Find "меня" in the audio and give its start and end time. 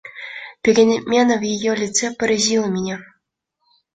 2.65-3.01